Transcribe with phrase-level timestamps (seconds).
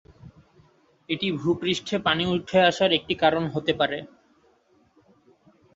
[1.09, 3.99] এটি ভূপৃষ্ঠে পানি উঠে আসার একটি কারণ হতে পারে।